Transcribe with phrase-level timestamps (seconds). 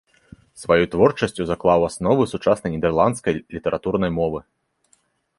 [0.61, 4.39] Сваёй творчасцю заклаў асновы сучаснай нідэрландскай літаратурнай мовы.